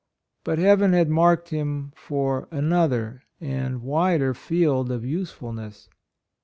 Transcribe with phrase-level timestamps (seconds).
[0.43, 5.89] But heaven had marked him for another and wider field of usefulness.